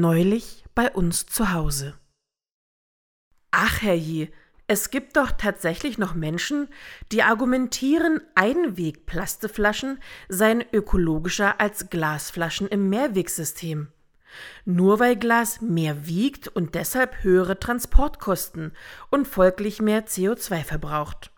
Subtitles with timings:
[0.00, 1.92] Neulich bei uns zu Hause.
[3.50, 4.30] Ach herrje,
[4.66, 6.68] es gibt doch tatsächlich noch Menschen,
[7.12, 9.98] die argumentieren, Einwegplasteflaschen
[10.30, 13.88] seien ökologischer als Glasflaschen im Mehrwegsystem.
[14.64, 18.72] Nur weil Glas mehr wiegt und deshalb höhere Transportkosten
[19.10, 21.30] und folglich mehr CO2 verbraucht.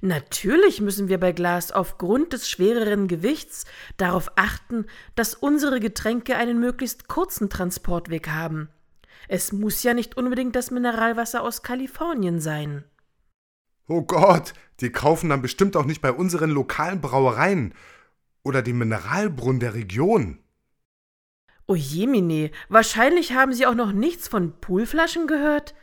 [0.00, 3.64] Natürlich müssen wir bei Glas aufgrund des schwereren Gewichts
[3.96, 8.68] darauf achten, dass unsere Getränke einen möglichst kurzen Transportweg haben.
[9.28, 12.84] Es muss ja nicht unbedingt das Mineralwasser aus Kalifornien sein.
[13.86, 17.74] Oh Gott, die kaufen dann bestimmt auch nicht bei unseren lokalen Brauereien
[18.42, 20.38] oder dem Mineralbrunnen der Region.
[21.66, 25.74] Oh jemine, wahrscheinlich haben Sie auch noch nichts von Poolflaschen gehört?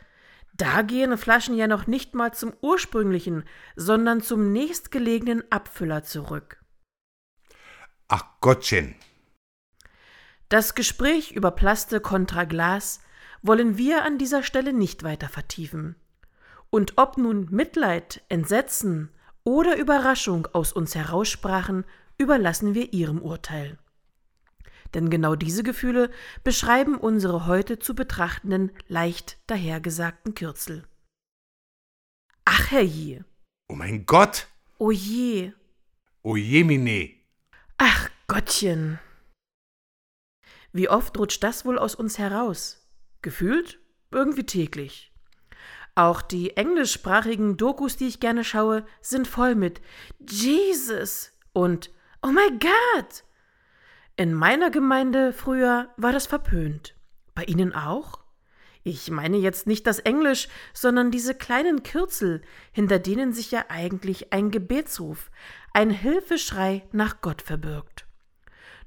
[0.58, 3.44] Da gehen Flaschen ja noch nicht mal zum ursprünglichen,
[3.76, 6.60] sondern zum nächstgelegenen Abfüller zurück.
[8.08, 8.96] Ach Gottchen.
[10.48, 13.00] Das Gespräch über Plaste kontra Glas
[13.40, 15.94] wollen wir an dieser Stelle nicht weiter vertiefen.
[16.70, 19.10] Und ob nun Mitleid, Entsetzen
[19.44, 21.84] oder Überraschung aus uns heraussprachen,
[22.18, 23.78] überlassen wir Ihrem Urteil
[24.94, 26.10] denn genau diese Gefühle
[26.44, 30.86] beschreiben unsere heute zu betrachtenden leicht dahergesagten Kürzel.
[32.44, 33.24] Ach herrje.
[33.68, 34.48] Oh mein Gott.
[34.78, 35.52] Oh je.
[36.22, 37.10] Oh jemine.
[37.76, 38.98] Ach Gottchen.
[40.72, 42.86] Wie oft rutscht das wohl aus uns heraus?
[43.22, 43.80] Gefühlt
[44.10, 45.12] irgendwie täglich.
[45.94, 49.80] Auch die englischsprachigen Dokus, die ich gerne schaue, sind voll mit
[50.20, 51.90] Jesus und
[52.22, 53.24] Oh my God
[54.18, 56.96] in meiner Gemeinde früher war das verpönt.
[57.36, 58.24] Bei Ihnen auch?
[58.82, 64.32] Ich meine jetzt nicht das Englisch, sondern diese kleinen Kürzel, hinter denen sich ja eigentlich
[64.32, 65.30] ein Gebetsruf,
[65.72, 68.06] ein Hilfeschrei nach Gott verbirgt.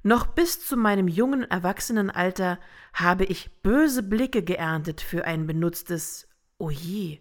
[0.04, 2.60] Noch bis zu meinem jungen Erwachsenenalter
[2.94, 6.28] habe ich böse Blicke geerntet für ein benutztes
[6.58, 7.20] Oje.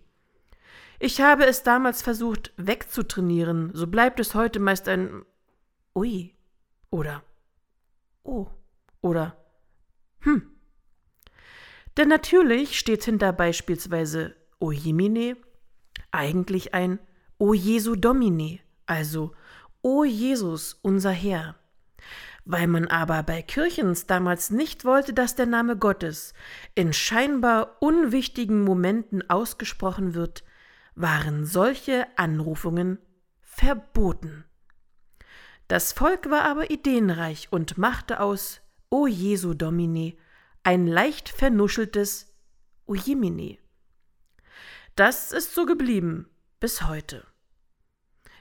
[0.99, 5.25] Ich habe es damals versucht wegzutrainieren, so bleibt es heute meist ein
[5.95, 6.35] Ui
[6.91, 7.23] oder
[8.31, 8.49] oh
[9.03, 9.37] oder
[10.21, 10.43] hm.
[11.97, 15.37] Denn natürlich steht hinter beispielsweise O Jemine
[16.11, 16.99] eigentlich ein
[17.39, 19.33] O Jesu Domine, also
[19.83, 21.57] O Jesus, unser Herr.
[22.45, 26.35] Weil man aber bei Kirchens damals nicht wollte, dass der Name Gottes
[26.75, 30.45] in scheinbar unwichtigen Momenten ausgesprochen wird,
[30.95, 32.99] waren solche Anrufungen
[33.41, 34.45] verboten.
[35.71, 38.61] Das Volk war aber ideenreich und machte aus
[38.91, 40.17] O Jesu Domine
[40.65, 42.35] ein leicht vernuscheltes
[42.87, 43.57] O Jemine.
[44.97, 46.29] Das ist so geblieben
[46.59, 47.25] bis heute.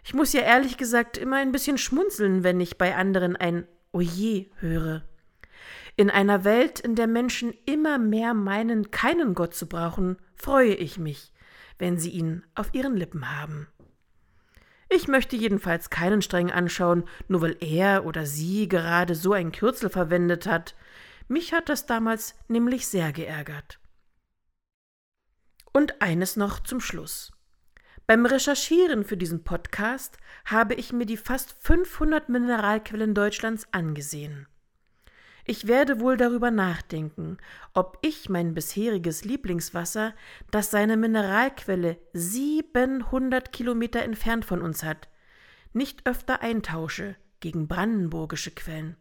[0.03, 4.47] Ich muss ja ehrlich gesagt immer ein bisschen schmunzeln, wenn ich bei anderen ein Oje
[4.56, 5.03] höre.
[5.97, 10.97] In einer Welt, in der Menschen immer mehr meinen, keinen Gott zu brauchen, freue ich
[10.97, 11.31] mich,
[11.78, 13.68] wenn sie ihn auf ihren Lippen haben.
[14.89, 19.89] Ich möchte jedenfalls keinen streng anschauen, nur weil er oder sie gerade so ein Kürzel
[19.89, 20.75] verwendet hat.
[21.27, 23.79] Mich hat das damals nämlich sehr geärgert.
[25.72, 27.31] Und eines noch zum Schluss.
[28.07, 34.47] Beim Recherchieren für diesen Podcast habe ich mir die fast 500 Mineralquellen Deutschlands angesehen.
[35.50, 37.40] Ich werde wohl darüber nachdenken,
[37.74, 40.14] ob ich mein bisheriges Lieblingswasser,
[40.52, 45.10] das seine Mineralquelle 700 Kilometer entfernt von uns hat,
[45.74, 48.96] nicht öfter eintausche gegen brandenburgische Quellen.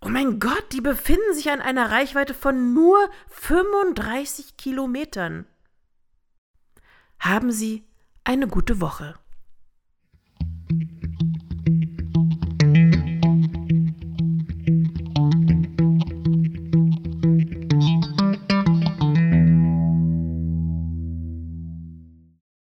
[0.00, 2.96] Oh mein Gott, die befinden sich an einer Reichweite von nur
[3.28, 5.44] 35 Kilometern.
[7.18, 7.84] Haben Sie
[8.24, 9.16] eine gute Woche.